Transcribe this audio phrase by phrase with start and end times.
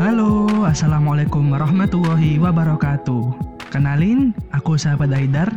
[0.00, 3.36] Halo, Assalamualaikum warahmatullahi wabarakatuh.
[3.68, 5.52] Kenalin, aku sahabat Aidar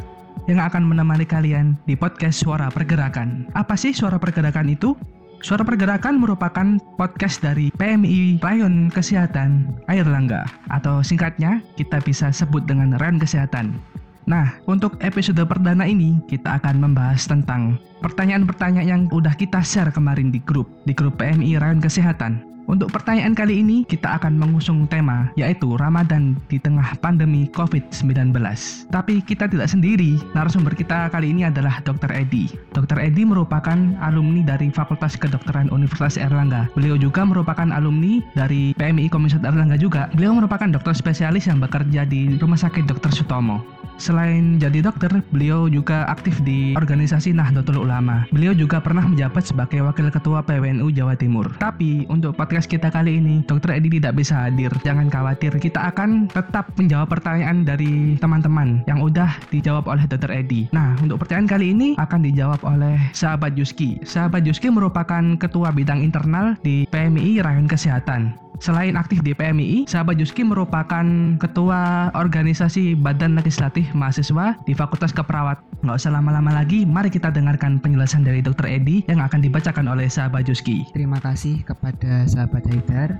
[0.51, 3.47] yang akan menemani kalian di podcast Suara Pergerakan.
[3.55, 4.99] Apa sih Suara Pergerakan itu?
[5.39, 12.67] Suara Pergerakan merupakan podcast dari PMI Rayon Kesehatan Air Langga atau singkatnya kita bisa sebut
[12.67, 13.79] dengan Rayon Kesehatan.
[14.27, 20.35] Nah, untuk episode perdana ini kita akan membahas tentang pertanyaan-pertanyaan yang udah kita share kemarin
[20.35, 22.52] di grup, di grup PMI Rayon Kesehatan.
[22.63, 28.31] Untuk pertanyaan kali ini, kita akan mengusung tema yaitu Ramadan di tengah pandemi COVID-19.
[28.87, 32.09] Tapi kita tidak sendiri, narasumber kita kali ini adalah Dr.
[32.15, 32.47] Edi.
[32.71, 32.97] Dr.
[33.03, 36.71] Edi merupakan alumni dari Fakultas Kedokteran Universitas Erlangga.
[36.73, 40.07] Beliau juga merupakan alumni dari PMI Komisat Erlangga juga.
[40.15, 43.11] Beliau merupakan dokter spesialis yang bekerja di Rumah Sakit Dr.
[43.11, 43.82] Sutomo.
[44.01, 48.25] Selain jadi dokter, beliau juga aktif di organisasi Nahdlatul Ulama.
[48.33, 51.53] Beliau juga pernah menjabat sebagai Wakil Ketua PWNU Jawa Timur.
[51.61, 54.73] Tapi untuk podcast kita kali ini, Dokter Edi tidak bisa hadir.
[54.83, 60.67] Jangan khawatir, kita akan tetap menjawab pertanyaan dari teman-teman yang udah dijawab oleh Dokter Edi.
[60.73, 64.01] Nah, untuk pertanyaan kali ini akan dijawab oleh Sahabat Yuski.
[64.03, 68.42] Sahabat Yuski merupakan Ketua Bidang Internal di PMI Rayon Kesehatan.
[68.63, 71.03] Selain aktif di PMII, sahabat Juski merupakan
[71.35, 75.59] ketua organisasi Badan Legislatif Mahasiswa di Fakultas Keperawat.
[75.83, 78.71] Nggak usah lama-lama lagi, mari kita dengarkan penjelasan dari Dr.
[78.71, 80.87] Edi yang akan dibacakan oleh sahabat Juski.
[80.95, 83.19] Terima kasih kepada sahabat Haidar.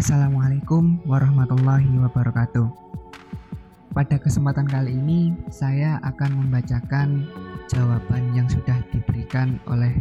[0.00, 2.64] Assalamualaikum warahmatullahi wabarakatuh.
[3.92, 7.28] Pada kesempatan kali ini, saya akan membacakan
[7.68, 9.92] jawaban yang sudah diberikan oleh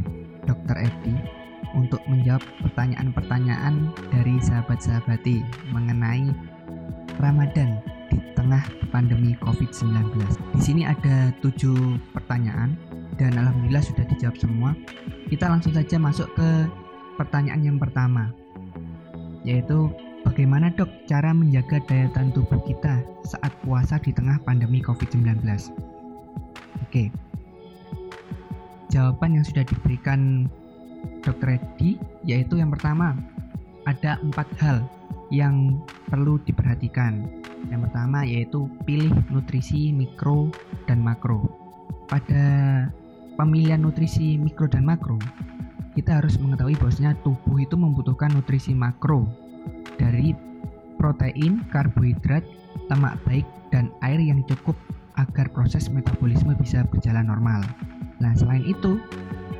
[0.48, 0.80] Dr.
[0.80, 1.39] Edi
[1.76, 6.34] untuk menjawab pertanyaan-pertanyaan dari sahabat-sahabati mengenai
[7.20, 7.78] Ramadan
[8.10, 10.16] di tengah pandemi COVID-19.
[10.58, 12.74] Di sini ada tujuh pertanyaan
[13.20, 14.72] dan alhamdulillah sudah dijawab semua.
[15.30, 16.50] Kita langsung saja masuk ke
[17.20, 18.32] pertanyaan yang pertama,
[19.44, 19.92] yaitu
[20.24, 25.44] bagaimana dok cara menjaga daya tahan tubuh kita saat puasa di tengah pandemi COVID-19?
[26.88, 27.14] Oke,
[28.90, 30.50] jawaban yang sudah diberikan
[31.24, 31.60] Dr.
[31.60, 33.16] Edi yaitu yang pertama
[33.88, 34.84] ada empat hal
[35.30, 37.26] yang perlu diperhatikan.
[37.70, 40.50] Yang pertama yaitu pilih nutrisi mikro
[40.90, 41.46] dan makro.
[42.10, 42.46] Pada
[43.38, 45.22] pemilihan nutrisi mikro dan makro,
[45.94, 49.30] kita harus mengetahui bahwasanya tubuh itu membutuhkan nutrisi makro
[50.02, 50.34] dari
[50.98, 52.44] protein, karbohidrat,
[52.92, 54.76] lemak baik, dan air yang cukup
[55.16, 57.62] agar proses metabolisme bisa berjalan normal.
[58.20, 59.00] Nah, selain itu,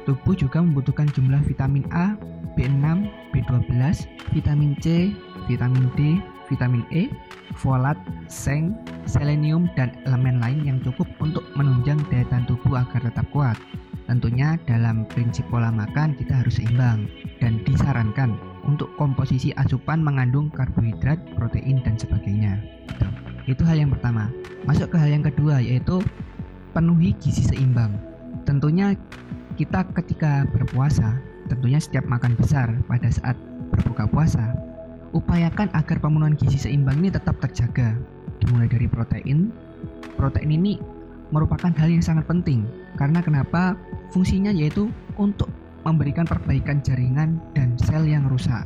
[0.10, 2.18] Tubuh juga membutuhkan jumlah vitamin A,
[2.58, 5.14] B6, B12, vitamin C,
[5.46, 6.18] vitamin D,
[6.50, 7.14] vitamin E,
[7.54, 7.94] folat,
[8.26, 8.74] seng,
[9.06, 13.54] selenium, dan elemen lain yang cukup untuk menunjang daya tahan tubuh agar tetap kuat.
[14.10, 17.06] Tentunya dalam prinsip pola makan kita harus seimbang
[17.38, 18.34] dan disarankan
[18.66, 22.58] untuk komposisi asupan mengandung karbohidrat, protein, dan sebagainya.
[23.46, 24.34] Itu hal yang pertama.
[24.66, 26.02] Masuk ke hal yang kedua yaitu
[26.74, 27.94] penuhi gizi seimbang.
[28.50, 28.98] Tentunya
[29.60, 31.20] kita ketika berpuasa,
[31.52, 33.36] tentunya setiap makan besar pada saat
[33.76, 34.56] berbuka puasa,
[35.12, 38.00] upayakan agar pemenuhan gizi seimbang ini tetap terjaga.
[38.40, 39.52] Dimulai dari protein.
[40.16, 40.80] Protein ini
[41.36, 42.64] merupakan hal yang sangat penting
[42.96, 43.76] karena kenapa?
[44.16, 44.88] Fungsinya yaitu
[45.20, 45.52] untuk
[45.84, 48.64] memberikan perbaikan jaringan dan sel yang rusak.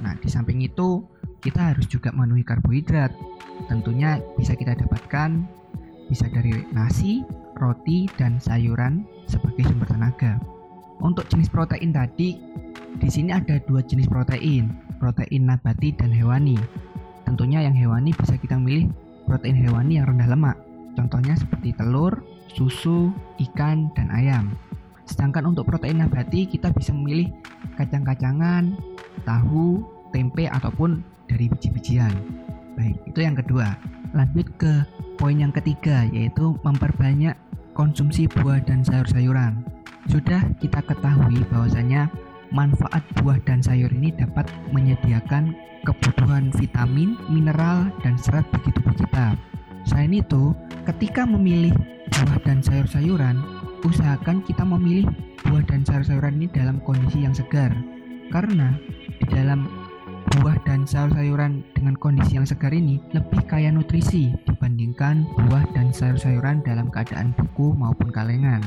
[0.00, 1.04] Nah, di samping itu,
[1.44, 3.12] kita harus juga memenuhi karbohidrat.
[3.68, 5.44] Tentunya bisa kita dapatkan
[6.08, 7.20] bisa dari nasi,
[7.60, 10.40] roti, dan sayuran sebagai sumber tenaga.
[10.98, 12.40] Untuk jenis protein tadi,
[12.98, 16.58] di sini ada dua jenis protein, protein nabati dan hewani.
[17.22, 18.90] Tentunya yang hewani bisa kita milih
[19.28, 20.56] protein hewani yang rendah lemak.
[20.98, 22.18] Contohnya seperti telur,
[22.50, 24.50] susu, ikan, dan ayam.
[25.06, 27.30] Sedangkan untuk protein nabati kita bisa memilih
[27.78, 28.74] kacang-kacangan,
[29.22, 32.10] tahu, tempe ataupun dari biji-bijian.
[32.74, 33.76] Baik, itu yang kedua.
[34.16, 34.82] Lanjut ke
[35.20, 37.36] poin yang ketiga yaitu memperbanyak
[37.78, 39.62] konsumsi buah dan sayur-sayuran.
[40.10, 42.10] Sudah kita ketahui bahwasanya
[42.50, 45.54] manfaat buah dan sayur ini dapat menyediakan
[45.86, 49.38] kebutuhan vitamin, mineral, dan serat bagi tubuh kita.
[49.86, 50.50] Selain itu,
[50.90, 51.70] ketika memilih
[52.10, 53.38] buah dan sayur-sayuran,
[53.86, 55.06] usahakan kita memilih
[55.46, 57.70] buah dan sayur-sayuran ini dalam kondisi yang segar.
[58.34, 58.74] Karena
[59.22, 59.77] di dalam
[60.36, 66.60] buah dan sayur-sayuran dengan kondisi yang segar ini lebih kaya nutrisi dibandingkan buah dan sayur-sayuran
[66.66, 68.60] dalam keadaan buku maupun kalengan.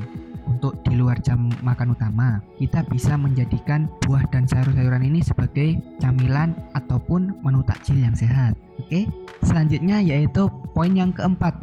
[0.49, 6.57] Untuk di luar jam makan utama, kita bisa menjadikan buah dan sayur-sayuran ini sebagai camilan
[6.73, 8.57] ataupun menu takjil yang sehat.
[8.81, 9.05] Oke,
[9.45, 11.53] selanjutnya yaitu poin yang keempat,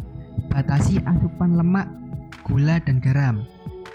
[0.49, 1.91] batasi asupan lemak,
[2.47, 3.43] gula, dan garam.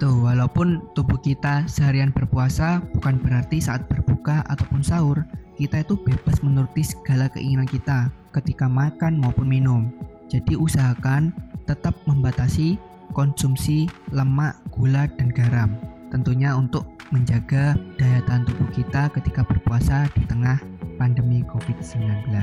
[0.04, 5.24] Tuh, walaupun tubuh kita seharian berpuasa bukan berarti saat berbuka ataupun sahur
[5.54, 9.94] kita itu bebas menuruti segala keinginan kita ketika makan maupun minum.
[10.28, 11.30] Jadi usahakan
[11.70, 12.82] tetap membatasi
[13.14, 15.78] konsumsi lemak, gula, dan garam.
[16.10, 20.58] Tentunya untuk menjaga daya tahan tubuh kita ketika berpuasa di tengah
[20.98, 22.34] pandemi COVID-19.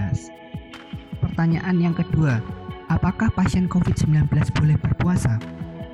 [1.19, 2.39] Pertanyaan yang kedua,
[2.91, 5.39] apakah pasien COVID-19 boleh berpuasa?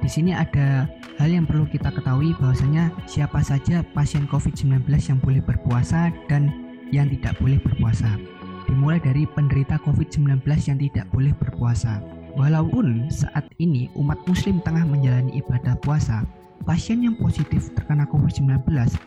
[0.01, 0.87] Di sini ada
[1.17, 7.11] hal yang perlu kita ketahui bahwasanya siapa saja pasien COVID-19 yang boleh berpuasa dan yang
[7.11, 8.19] tidak boleh berpuasa.
[8.67, 12.03] Dimulai dari penderita COVID-19 yang tidak boleh berpuasa.
[12.37, 16.27] Walaupun saat ini umat muslim tengah menjalani ibadah puasa,
[16.67, 18.67] pasien yang positif terkena COVID-19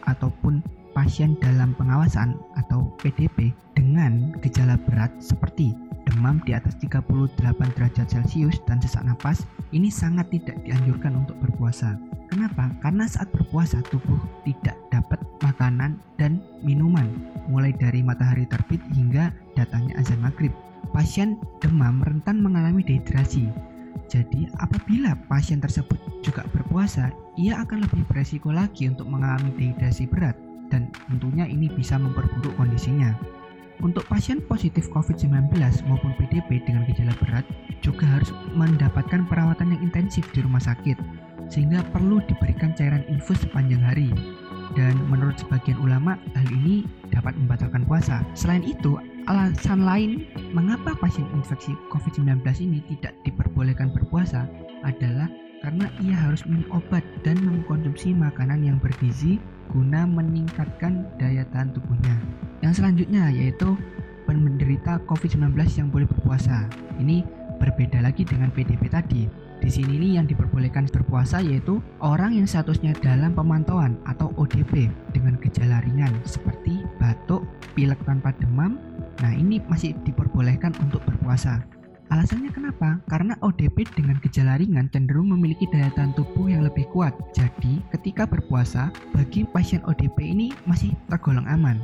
[0.10, 0.64] ataupun
[0.98, 5.76] pasien dalam pengawasan atau PDP dengan gejala berat seperti
[6.10, 7.06] demam di atas 38
[7.78, 12.02] derajat Celcius dan sesak napas ini sangat tidak dianjurkan untuk berpuasa.
[12.34, 12.74] Kenapa?
[12.82, 17.06] Karena saat berpuasa tubuh tidak dapat makanan dan minuman
[17.46, 20.54] mulai dari matahari terbit hingga datangnya azan maghrib
[20.92, 23.50] pasien demam rentan mengalami dehidrasi.
[24.10, 30.34] Jadi, apabila pasien tersebut juga berpuasa, ia akan lebih beresiko lagi untuk mengalami dehidrasi berat
[30.74, 33.14] dan tentunya ini bisa memperburuk kondisinya.
[33.80, 35.56] Untuk pasien positif COVID-19
[35.88, 37.48] maupun PDP dengan gejala berat
[37.80, 41.00] juga harus mendapatkan perawatan yang intensif di rumah sakit
[41.48, 44.12] sehingga perlu diberikan cairan infus sepanjang hari.
[44.78, 48.22] Dan menurut sebagian ulama, hal ini dapat membatalkan puasa.
[48.38, 54.46] Selain itu, alasan lain mengapa pasien infeksi COVID-19 ini tidak diperbolehkan berpuasa
[54.86, 55.26] adalah
[55.66, 59.42] karena ia harus minum obat dan mengkonsumsi makanan yang bergizi
[59.74, 62.16] guna meningkatkan daya tahan tubuhnya.
[62.60, 63.76] Yang selanjutnya yaitu
[64.28, 66.70] penderita COVID-19 yang boleh berpuasa.
[67.02, 67.26] Ini
[67.58, 69.24] berbeda lagi dengan PDP tadi.
[69.60, 75.36] Di sini nih yang diperbolehkan berpuasa yaitu orang yang statusnya dalam pemantauan atau ODP dengan
[75.44, 77.44] gejala ringan seperti batuk,
[77.76, 78.80] pilek tanpa demam,
[79.20, 81.60] Nah, ini masih diperbolehkan untuk berpuasa.
[82.10, 82.98] Alasannya kenapa?
[83.06, 87.14] Karena ODP dengan gejala ringan cenderung memiliki daya tahan tubuh yang lebih kuat.
[87.38, 91.78] Jadi, ketika berpuasa, bagi pasien ODP ini masih tergolong aman.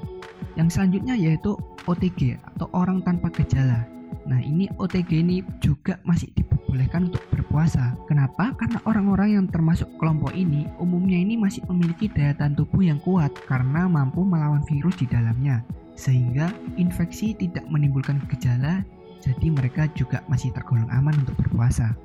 [0.55, 1.55] Yang selanjutnya yaitu
[1.85, 3.87] OTG atau orang tanpa gejala.
[4.25, 7.93] Nah, ini OTG ini juga masih diperbolehkan untuk berpuasa.
[8.09, 8.57] Kenapa?
[8.57, 13.29] Karena orang-orang yang termasuk kelompok ini umumnya ini masih memiliki daya tahan tubuh yang kuat
[13.45, 15.61] karena mampu melawan virus di dalamnya
[15.95, 18.83] sehingga infeksi tidak menimbulkan gejala,
[19.23, 21.95] jadi mereka juga masih tergolong aman untuk berpuasa.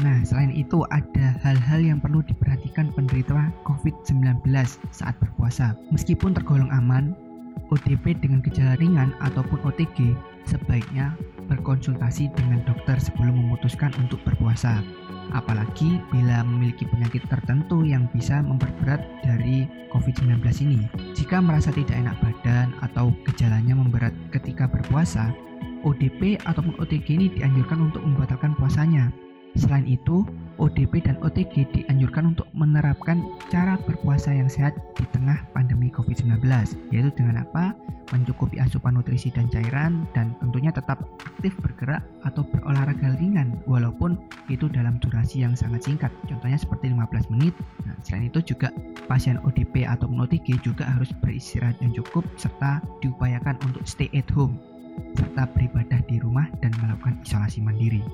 [0.00, 4.40] Nah, selain itu ada hal-hal yang perlu diperhatikan penderita COVID-19
[4.88, 5.76] saat berpuasa.
[5.92, 7.12] Meskipun tergolong aman,
[7.70, 10.14] ODP dengan gejala ringan ataupun OTG
[10.46, 11.16] sebaiknya
[11.50, 14.82] berkonsultasi dengan dokter sebelum memutuskan untuk berpuasa
[15.34, 20.86] apalagi bila memiliki penyakit tertentu yang bisa memperberat dari COVID-19 ini.
[21.16, 25.32] Jika merasa tidak enak badan atau gejalanya memberat ketika berpuasa,
[25.82, 29.10] ODP ataupun OTG ini dianjurkan untuk membatalkan puasanya.
[29.56, 30.22] Selain itu,
[30.60, 36.44] ODP dan OTG dianjurkan untuk menerapkan cara berpuasa yang sehat di tengah pandemi COVID-19,
[36.92, 37.72] yaitu dengan apa?
[38.14, 44.20] Mencukupi asupan nutrisi dan cairan, dan tentunya tetap aktif bergerak atau berolahraga ringan, walaupun
[44.52, 47.56] itu dalam durasi yang sangat singkat, contohnya seperti 15 menit.
[47.82, 48.70] Nah, selain itu juga
[49.10, 54.60] pasien ODP atau OTG juga harus beristirahat yang cukup, serta diupayakan untuk stay at home
[55.16, 58.04] serta beribadah di rumah dan melakukan isolasi mandiri.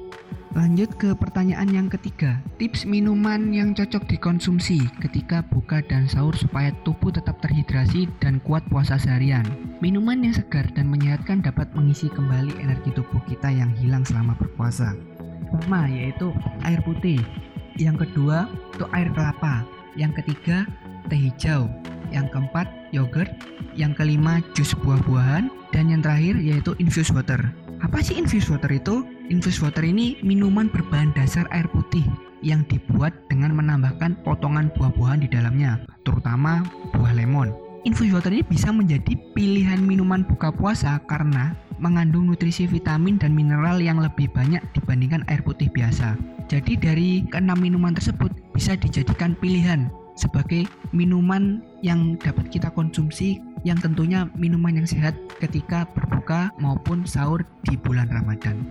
[0.52, 6.68] Lanjut ke pertanyaan yang ketiga, tips minuman yang cocok dikonsumsi ketika buka dan sahur supaya
[6.84, 9.48] tubuh tetap terhidrasi dan kuat puasa seharian.
[9.80, 14.92] Minuman yang segar dan menyehatkan dapat mengisi kembali energi tubuh kita yang hilang selama berpuasa.
[15.48, 16.36] Pertama yaitu
[16.68, 17.24] air putih,
[17.80, 18.44] yang kedua
[18.76, 19.64] itu air kelapa,
[19.96, 20.68] yang ketiga
[21.08, 21.64] teh hijau,
[22.12, 23.32] yang keempat yogurt,
[23.72, 27.40] yang kelima jus buah-buahan, dan yang terakhir yaitu infused water.
[27.82, 29.02] Apa sih infused water itu?
[29.32, 32.04] Infused water ini minuman berbahan dasar air putih
[32.44, 36.62] yang dibuat dengan menambahkan potongan buah-buahan di dalamnya, terutama
[36.94, 37.50] buah lemon.
[37.82, 43.82] Infused water ini bisa menjadi pilihan minuman buka puasa karena mengandung nutrisi vitamin dan mineral
[43.82, 46.14] yang lebih banyak dibandingkan air putih biasa.
[46.46, 53.78] Jadi dari keenam minuman tersebut bisa dijadikan pilihan sebagai minuman yang dapat kita konsumsi yang
[53.78, 58.62] tentunya minuman yang sehat ketika berbuka maupun sahur di bulan Ramadan.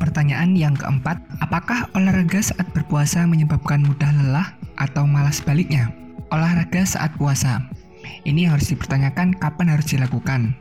[0.00, 4.48] Pertanyaan yang keempat, apakah olahraga saat berpuasa menyebabkan mudah lelah
[4.80, 5.92] atau malah sebaliknya?
[6.32, 7.60] Olahraga saat puasa.
[8.24, 10.56] Ini harus dipertanyakan kapan harus dilakukan.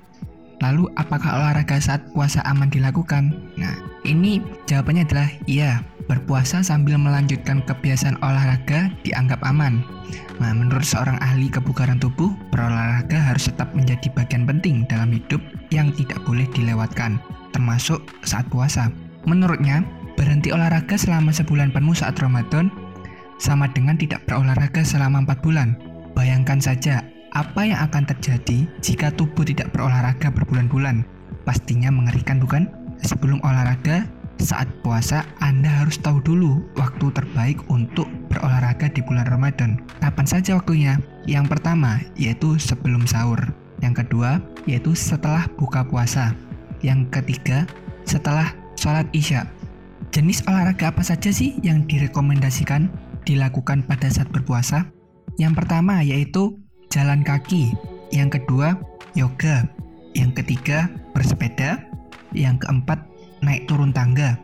[0.60, 3.32] Lalu apakah olahraga saat puasa aman dilakukan?
[3.56, 5.80] Nah, ini jawabannya adalah iya.
[6.10, 9.86] Berpuasa sambil melanjutkan kebiasaan olahraga dianggap aman.
[10.42, 15.38] Nah, menurut seorang ahli kebugaran tubuh, berolahraga harus tetap menjadi bagian penting dalam hidup
[15.70, 17.22] yang tidak boleh dilewatkan,
[17.54, 18.90] termasuk saat puasa.
[19.30, 19.86] Menurutnya,
[20.18, 22.74] berhenti olahraga selama sebulan penuh saat Ramadan
[23.38, 25.78] sama dengan tidak berolahraga selama 4 bulan.
[26.18, 27.06] Bayangkan saja
[27.38, 31.06] apa yang akan terjadi jika tubuh tidak berolahraga berbulan-bulan.
[31.46, 32.68] Pastinya mengerikan bukan?
[33.00, 34.04] Sebelum olahraga,
[34.40, 39.84] saat puasa, Anda harus tahu dulu waktu terbaik untuk berolahraga di bulan Ramadan.
[40.00, 40.96] Kapan saja waktunya?
[41.28, 43.40] Yang pertama, yaitu sebelum sahur.
[43.84, 46.32] Yang kedua, yaitu setelah buka puasa.
[46.80, 47.68] Yang ketiga,
[48.08, 49.44] setelah sholat isya.
[50.10, 52.90] Jenis olahraga apa saja sih yang direkomendasikan
[53.28, 54.88] dilakukan pada saat berpuasa?
[55.38, 56.58] Yang pertama yaitu
[56.90, 57.76] jalan kaki.
[58.10, 58.80] Yang kedua,
[59.14, 59.68] yoga.
[60.18, 61.84] Yang ketiga, bersepeda.
[62.34, 63.09] Yang keempat,
[63.44, 64.38] naik turun tangga.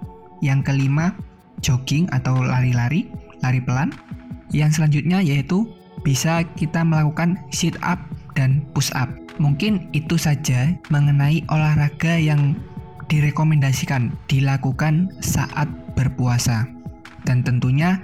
[0.43, 1.15] Yang kelima,
[1.63, 3.07] jogging atau lari-lari,
[3.41, 3.91] lari pelan.
[4.51, 5.65] Yang selanjutnya yaitu
[6.05, 7.97] bisa kita melakukan sit up
[8.37, 9.09] dan push up.
[9.41, 12.55] Mungkin itu saja mengenai olahraga yang
[13.11, 16.69] direkomendasikan dilakukan saat berpuasa.
[17.25, 17.99] Dan tentunya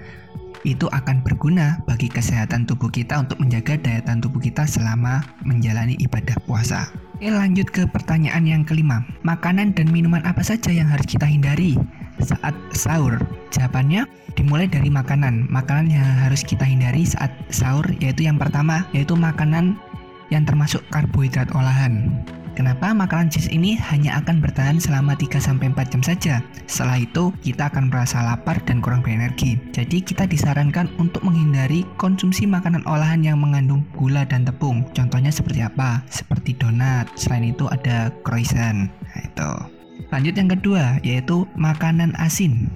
[0.65, 5.97] itu akan berguna bagi kesehatan tubuh kita untuk menjaga daya tahan tubuh kita selama menjalani
[6.01, 6.89] ibadah puasa.
[7.21, 9.05] Oke lanjut ke pertanyaan yang kelima.
[9.21, 11.77] Makanan dan minuman apa saja yang harus kita hindari?
[12.17, 13.13] Saat sahur?
[13.53, 15.45] Jawabannya dimulai dari makanan.
[15.45, 19.77] Makanan yang harus kita hindari saat sahur yaitu yang pertama yaitu makanan
[20.33, 22.09] yang termasuk karbohidrat olahan
[22.61, 26.45] Kenapa makanan cheese ini hanya akan bertahan selama 3-4 jam saja?
[26.69, 29.57] Setelah itu, kita akan merasa lapar dan kurang berenergi.
[29.73, 34.85] Jadi, kita disarankan untuk menghindari konsumsi makanan olahan yang mengandung gula dan tepung.
[34.93, 36.05] Contohnya seperti apa?
[36.13, 37.09] Seperti donat.
[37.17, 38.93] Selain itu ada croissant.
[38.93, 39.51] Nah, itu.
[40.13, 42.69] Lanjut yang kedua, yaitu makanan asin.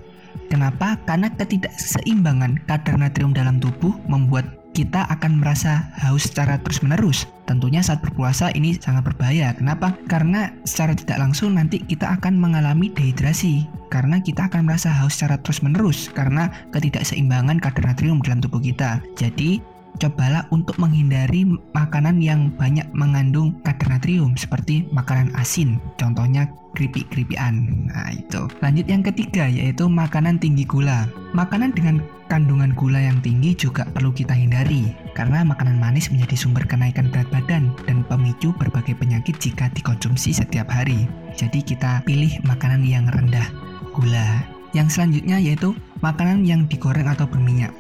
[0.50, 0.98] Kenapa?
[1.06, 7.24] Karena ketidakseimbangan kadar natrium dalam tubuh membuat kita akan merasa haus secara terus-menerus.
[7.48, 9.56] Tentunya saat berpuasa ini sangat berbahaya.
[9.56, 9.96] Kenapa?
[10.12, 13.64] Karena secara tidak langsung nanti kita akan mengalami dehidrasi.
[13.88, 19.00] Karena kita akan merasa haus secara terus-menerus karena ketidakseimbangan kadar natrium dalam tubuh kita.
[19.16, 19.64] Jadi,
[19.96, 25.80] cobalah untuk menghindari makanan yang banyak mengandung kadar natrium seperti makanan asin.
[25.96, 27.88] Contohnya keripik-keripikan.
[27.88, 28.52] Nah, itu.
[28.60, 31.08] Lanjut yang ketiga yaitu makanan tinggi gula.
[31.32, 36.66] Makanan dengan kandungan gula yang tinggi juga perlu kita hindari karena makanan manis menjadi sumber
[36.70, 41.10] kenaikan berat badan dan pemicu berbagai penyakit jika dikonsumsi setiap hari.
[41.34, 43.50] Jadi kita pilih makanan yang rendah
[43.96, 44.46] gula.
[44.76, 47.72] Yang selanjutnya yaitu makanan yang digoreng atau berminyak.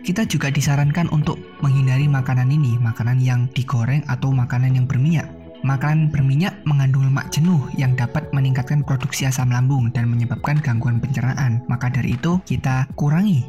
[0.00, 6.08] Kita juga disarankan untuk menghindari makanan ini, makanan yang digoreng atau makanan yang berminyak Makanan
[6.08, 11.60] berminyak mengandung lemak jenuh yang dapat meningkatkan produksi asam lambung dan menyebabkan gangguan pencernaan.
[11.68, 13.44] Maka dari itu, kita kurangi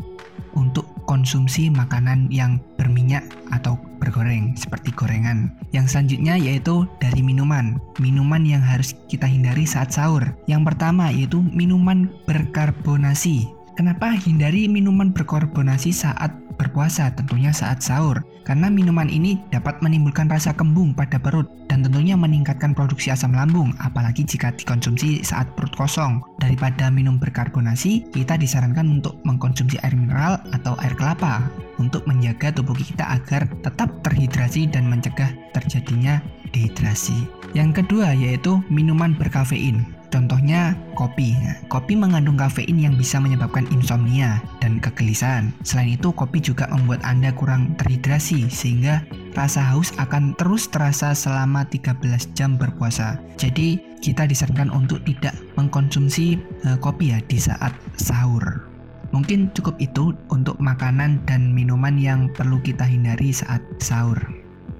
[0.59, 3.23] untuk konsumsi makanan yang berminyak
[3.55, 5.55] atau bergoreng seperti gorengan.
[5.71, 7.79] Yang selanjutnya yaitu dari minuman.
[8.03, 10.23] Minuman yang harus kita hindari saat sahur.
[10.51, 13.47] Yang pertama yaitu minuman berkarbonasi.
[13.79, 18.21] Kenapa hindari minuman berkarbonasi saat berpuasa, tentunya saat sahur.
[18.45, 23.73] Karena minuman ini dapat menimbulkan rasa kembung pada perut dan tentunya meningkatkan produksi asam lambung,
[23.81, 26.21] apalagi jika dikonsumsi saat perut kosong.
[26.41, 31.41] Daripada minum berkarbonasi, kita disarankan untuk mengkonsumsi air mineral atau air kelapa
[31.77, 36.21] untuk menjaga tubuh kita agar tetap terhidrasi dan mencegah terjadinya
[36.53, 37.25] dehidrasi.
[37.57, 40.00] Yang kedua yaitu minuman berkafein.
[40.11, 41.31] Contohnya kopi.
[41.39, 45.55] Nah, kopi mengandung kafein yang bisa menyebabkan insomnia dan kegelisahan.
[45.63, 51.63] Selain itu, kopi juga membuat Anda kurang terhidrasi sehingga rasa haus akan terus terasa selama
[51.63, 53.23] 13 jam berpuasa.
[53.39, 56.35] Jadi, kita disarankan untuk tidak mengkonsumsi
[56.67, 58.67] uh, kopi ya di saat sahur.
[59.15, 64.19] Mungkin cukup itu untuk makanan dan minuman yang perlu kita hindari saat sahur.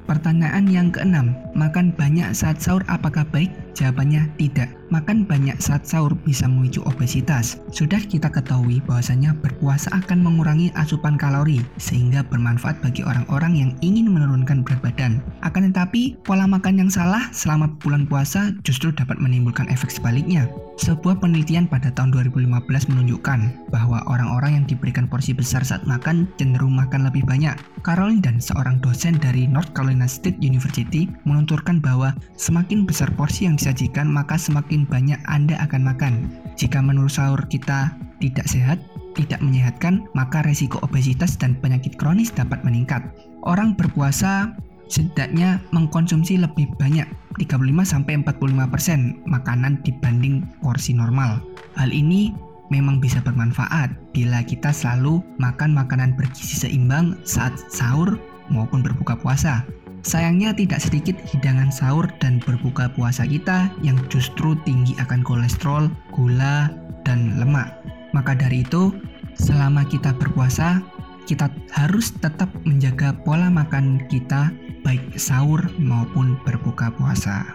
[0.07, 3.51] Pertanyaan yang keenam, makan banyak saat sahur apakah baik?
[3.75, 4.70] Jawabannya tidak.
[4.91, 7.63] Makan banyak saat sahur bisa memicu obesitas.
[7.72, 14.12] Sudah kita ketahui bahwasanya berpuasa akan mengurangi asupan kalori sehingga bermanfaat bagi orang-orang yang ingin
[14.12, 15.24] menurunkan berat badan.
[15.48, 20.51] Akan tetapi, pola makan yang salah selama bulan puasa justru dapat menimbulkan efek sebaliknya.
[20.75, 26.75] Sebuah penelitian pada tahun 2015 menunjukkan bahwa orang-orang yang diberikan porsi besar saat makan cenderung
[26.75, 27.55] makan lebih banyak.
[27.88, 31.08] Caroline dan seorang dosen dari North Carolina State University
[31.41, 36.13] menunturkan bahwa semakin besar porsi yang disajikan maka semakin banyak Anda akan makan.
[36.53, 38.77] Jika menu sahur kita tidak sehat,
[39.17, 43.01] tidak menyehatkan, maka resiko obesitas dan penyakit kronis dapat meningkat.
[43.41, 44.53] Orang berpuasa
[44.86, 47.10] setidaknya mengkonsumsi lebih banyak
[47.41, 51.41] 35-45% makanan dibanding porsi normal.
[51.74, 52.29] Hal ini
[52.69, 58.21] memang bisa bermanfaat bila kita selalu makan makanan bergizi seimbang saat sahur
[58.53, 59.65] maupun berbuka puasa.
[60.01, 66.74] Sayangnya tidak sedikit hidangan sahur dan berbuka puasa kita yang justru tinggi akan kolesterol, gula,
[67.05, 67.70] dan lemak.
[68.12, 68.89] Maka dari itu,
[69.38, 70.81] selama kita berpuasa,
[71.29, 74.50] kita harus tetap menjaga pola makan kita
[74.81, 77.46] baik sahur maupun berbuka puasa.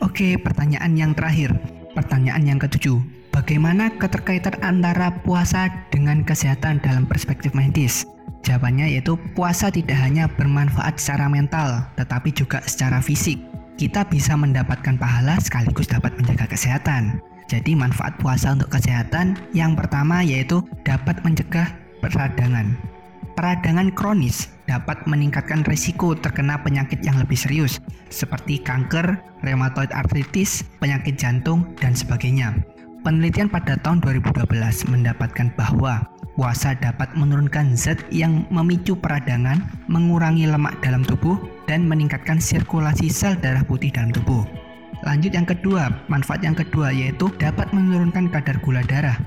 [0.00, 1.52] Oke, pertanyaan yang terakhir.
[1.92, 3.04] Pertanyaan yang ketujuh,
[3.36, 8.08] bagaimana keterkaitan antara puasa dengan kesehatan dalam perspektif medis?
[8.42, 13.38] Jawabannya yaitu puasa tidak hanya bermanfaat secara mental, tetapi juga secara fisik.
[13.78, 17.22] Kita bisa mendapatkan pahala sekaligus dapat menjaga kesehatan.
[17.46, 21.70] Jadi manfaat puasa untuk kesehatan yang pertama yaitu dapat mencegah
[22.02, 22.74] peradangan.
[23.32, 27.80] Peradangan kronis dapat meningkatkan risiko terkena penyakit yang lebih serius
[28.12, 32.52] seperti kanker, rheumatoid arthritis, penyakit jantung, dan sebagainya.
[33.02, 34.52] Penelitian pada tahun 2012
[34.92, 41.36] mendapatkan bahwa puasa dapat menurunkan zat yang memicu peradangan, mengurangi lemak dalam tubuh,
[41.68, 44.44] dan meningkatkan sirkulasi sel darah putih dalam tubuh.
[45.02, 49.18] Lanjut yang kedua, manfaat yang kedua yaitu dapat menurunkan kadar gula darah.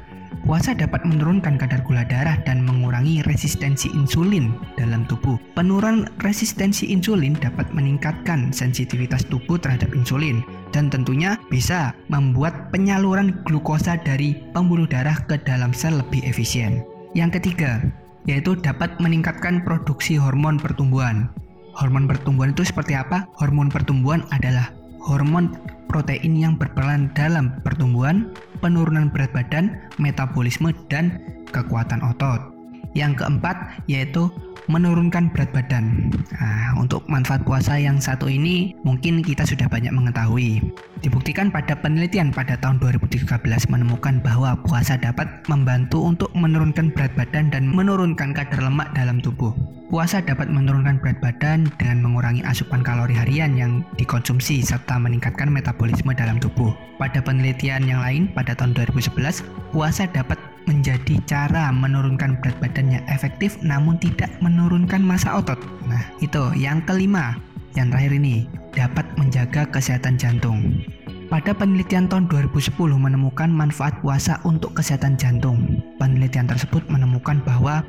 [0.45, 5.41] Puasa dapat menurunkan kadar gula darah dan mengurangi resistensi insulin dalam tubuh.
[5.57, 13.97] Penurunan resistensi insulin dapat meningkatkan sensitivitas tubuh terhadap insulin dan tentunya bisa membuat penyaluran glukosa
[13.97, 16.85] dari pembuluh darah ke dalam sel lebih efisien.
[17.15, 17.79] Yang ketiga,
[18.27, 21.31] yaitu dapat meningkatkan produksi hormon pertumbuhan.
[21.79, 23.23] Hormon pertumbuhan itu seperti apa?
[23.39, 25.55] Hormon pertumbuhan adalah hormon
[25.87, 31.23] protein yang berperan dalam pertumbuhan, penurunan berat badan, metabolisme, dan
[31.55, 32.54] kekuatan otot.
[32.95, 34.31] Yang keempat yaitu
[34.67, 36.09] menurunkan berat badan.
[36.37, 40.61] Nah, untuk manfaat puasa yang satu ini mungkin kita sudah banyak mengetahui.
[41.05, 43.29] Dibuktikan pada penelitian pada tahun 2013
[43.69, 49.53] menemukan bahwa puasa dapat membantu untuk menurunkan berat badan dan menurunkan kadar lemak dalam tubuh.
[49.85, 56.09] Puasa dapat menurunkan berat badan dengan mengurangi asupan kalori harian yang dikonsumsi serta meningkatkan metabolisme
[56.17, 56.73] dalam tubuh.
[56.97, 63.05] Pada penelitian yang lain pada tahun 2011, puasa dapat menjadi cara menurunkan berat badan yang
[63.09, 65.57] efektif namun tidak menurunkan massa otot.
[65.89, 67.37] Nah, itu yang kelima.
[67.75, 68.35] Yang terakhir ini
[68.71, 70.83] dapat menjaga kesehatan jantung.
[71.25, 75.81] Pada penelitian tahun 2010 menemukan manfaat puasa untuk kesehatan jantung.
[75.97, 77.81] Penelitian tersebut menemukan bahwa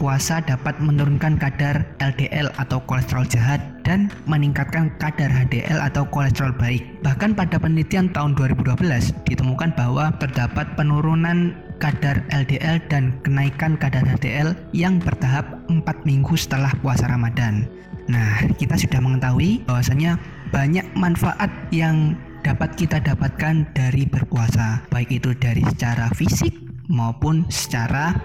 [0.00, 6.80] puasa dapat menurunkan kadar LDL atau kolesterol jahat dan meningkatkan kadar HDL atau kolesterol baik.
[7.04, 8.80] Bahkan pada penelitian tahun 2012
[9.28, 16.70] ditemukan bahwa terdapat penurunan kadar LDL dan kenaikan kadar HDL yang bertahap 4 minggu setelah
[16.84, 17.64] puasa Ramadan.
[18.06, 20.20] Nah, kita sudah mengetahui bahwasanya
[20.52, 22.14] banyak manfaat yang
[22.44, 26.52] dapat kita dapatkan dari berpuasa, baik itu dari secara fisik
[26.92, 28.16] maupun secara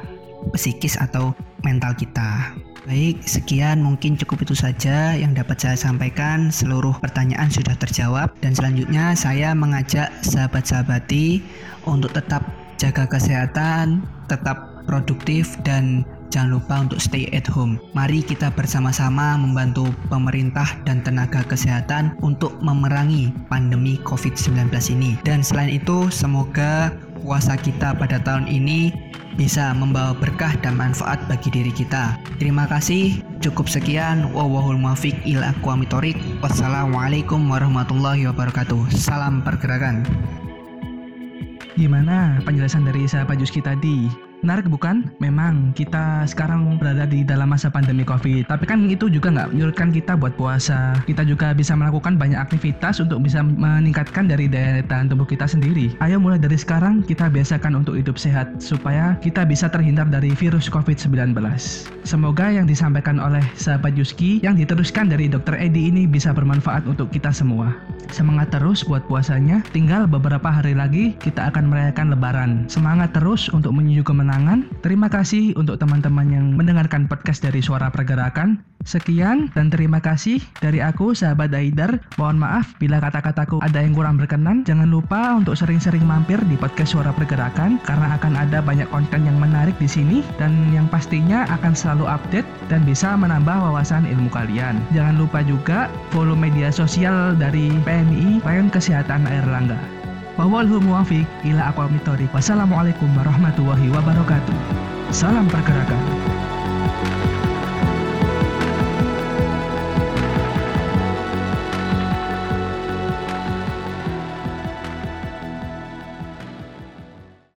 [0.53, 1.31] psikis atau
[1.63, 2.53] mental kita.
[2.85, 6.53] Baik, sekian mungkin cukup itu saja yang dapat saya sampaikan.
[6.53, 11.41] Seluruh pertanyaan sudah terjawab dan selanjutnya saya mengajak sahabat-sahabati
[11.89, 12.45] untuk tetap
[12.77, 17.79] jaga kesehatan, tetap produktif dan jangan lupa untuk stay at home.
[17.95, 25.15] Mari kita bersama-sama membantu pemerintah dan tenaga kesehatan untuk memerangi pandemi COVID-19 ini.
[25.23, 28.93] Dan selain itu, semoga puasa kita pada tahun ini
[29.35, 32.15] bisa membawa berkah dan manfaat bagi diri kita.
[32.39, 33.19] Terima kasih.
[33.43, 34.31] Cukup sekian.
[34.31, 36.15] Wawahul muafiq ila aqwamitorik.
[36.39, 38.91] Wassalamualaikum warahmatullahi wabarakatuh.
[38.95, 40.07] Salam pergerakan.
[41.75, 44.07] Gimana penjelasan dari sahabat Juski tadi?
[44.45, 45.10] Menarik bukan?
[45.17, 49.89] Memang kita sekarang berada di dalam masa pandemi COVID, tapi kan itu juga nggak menyurutkan
[49.89, 51.01] kita buat puasa.
[51.10, 55.97] Kita juga bisa melakukan banyak aktivitas untuk bisa meningkatkan dari daya tahan tubuh kita sendiri.
[55.97, 60.69] Ayo mulai dari sekarang kita biasakan untuk hidup sehat supaya kita bisa terhindar dari virus
[60.69, 61.34] COVID-19.
[62.05, 65.58] Semoga yang disampaikan oleh sahabat Yuski yang diteruskan dari Dr.
[65.58, 67.73] Edi ini bisa bermanfaat untuk kita semua.
[68.13, 69.65] Semangat terus buat puasanya.
[69.73, 72.51] Tinggal beberapa hari lagi kita akan merayakan Lebaran.
[72.69, 74.67] Semangat terus untuk menuju kemenangan kemenangan.
[74.83, 78.59] Terima kasih untuk teman-teman yang mendengarkan podcast dari Suara Pergerakan.
[78.85, 82.03] Sekian dan terima kasih dari aku sahabat Aidar.
[82.21, 84.61] Mohon maaf bila kata-kataku ada yang kurang berkenan.
[84.67, 89.39] Jangan lupa untuk sering-sering mampir di podcast Suara Pergerakan karena akan ada banyak konten yang
[89.39, 94.77] menarik di sini dan yang pastinya akan selalu update dan bisa menambah wawasan ilmu kalian.
[94.93, 99.94] Jangan lupa juga follow media sosial dari PMI Rayon Kesehatan Air Langga.
[100.35, 102.03] Wawalhu muwafiq ila aqwamit
[102.35, 104.55] Wassalamualaikum warahmatullahi wabarakatuh.
[105.15, 106.14] Salam pergerakan.